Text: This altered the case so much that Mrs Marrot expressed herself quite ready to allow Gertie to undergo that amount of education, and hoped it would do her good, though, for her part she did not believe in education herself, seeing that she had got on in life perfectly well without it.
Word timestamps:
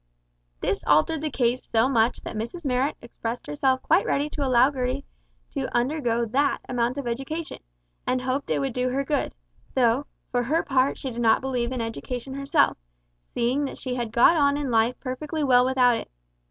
This 0.61 0.83
altered 0.87 1.21
the 1.21 1.29
case 1.29 1.69
so 1.71 1.87
much 1.87 2.21
that 2.21 2.35
Mrs 2.35 2.65
Marrot 2.65 2.97
expressed 3.03 3.45
herself 3.45 3.83
quite 3.83 4.03
ready 4.03 4.31
to 4.31 4.43
allow 4.43 4.71
Gertie 4.71 5.05
to 5.51 5.71
undergo 5.77 6.25
that 6.25 6.57
amount 6.67 6.97
of 6.97 7.05
education, 7.05 7.59
and 8.07 8.19
hoped 8.23 8.49
it 8.49 8.57
would 8.57 8.73
do 8.73 8.89
her 8.89 9.03
good, 9.03 9.35
though, 9.75 10.07
for 10.31 10.41
her 10.41 10.63
part 10.63 10.97
she 10.97 11.11
did 11.11 11.21
not 11.21 11.39
believe 11.39 11.71
in 11.71 11.81
education 11.81 12.33
herself, 12.33 12.79
seeing 13.35 13.65
that 13.65 13.77
she 13.77 13.93
had 13.93 14.11
got 14.11 14.35
on 14.35 14.57
in 14.57 14.71
life 14.71 14.99
perfectly 14.99 15.43
well 15.43 15.63
without 15.67 15.97
it. 15.97 16.09